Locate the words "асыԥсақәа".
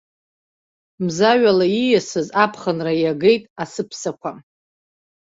3.63-4.31